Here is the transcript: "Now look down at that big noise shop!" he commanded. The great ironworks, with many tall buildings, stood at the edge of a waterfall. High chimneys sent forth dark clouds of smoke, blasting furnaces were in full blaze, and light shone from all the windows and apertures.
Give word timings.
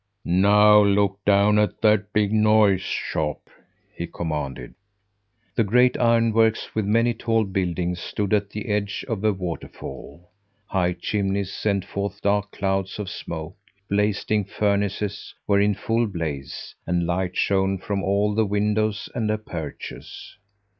"Now 0.25 0.81
look 0.83 1.23
down 1.25 1.59
at 1.59 1.79
that 1.81 2.11
big 2.11 2.33
noise 2.33 2.81
shop!" 2.81 3.47
he 3.95 4.07
commanded. 4.07 4.73
The 5.53 5.63
great 5.63 5.95
ironworks, 5.99 6.73
with 6.73 6.85
many 6.85 7.13
tall 7.13 7.43
buildings, 7.45 7.99
stood 7.99 8.33
at 8.33 8.49
the 8.49 8.65
edge 8.69 9.05
of 9.07 9.23
a 9.23 9.31
waterfall. 9.31 10.31
High 10.65 10.93
chimneys 10.93 11.53
sent 11.53 11.85
forth 11.85 12.19
dark 12.19 12.49
clouds 12.51 12.97
of 12.97 13.11
smoke, 13.11 13.55
blasting 13.91 14.43
furnaces 14.43 15.35
were 15.45 15.59
in 15.61 15.75
full 15.75 16.07
blaze, 16.07 16.73
and 16.87 17.05
light 17.05 17.37
shone 17.37 17.77
from 17.77 18.01
all 18.01 18.33
the 18.33 18.43
windows 18.47 19.07
and 19.13 19.29
apertures. 19.29 20.35